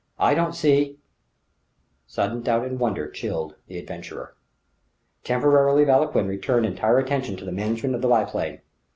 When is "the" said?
3.67-3.77, 7.45-7.51, 8.01-8.07